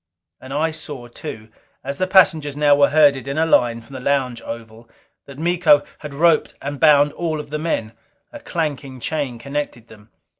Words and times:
And 0.39 0.51
I 0.51 0.71
saw 0.71 1.07
too, 1.07 1.49
as 1.83 1.99
the 1.99 2.07
passengers 2.07 2.57
now 2.57 2.73
were 2.75 2.89
herded 2.89 3.27
in 3.27 3.37
a 3.37 3.45
line 3.45 3.81
from 3.81 3.93
the 3.93 3.99
lounge 3.99 4.41
oval, 4.41 4.89
that 5.27 5.37
Miko 5.37 5.83
had 5.99 6.15
roped 6.15 6.55
and 6.59 6.79
bound 6.79 7.13
all 7.13 7.39
of 7.39 7.51
the 7.51 7.59
men, 7.59 7.93
a 8.33 8.39
clanking 8.39 8.99
chain 8.99 9.37
connected 9.37 9.89
them. 9.89 10.09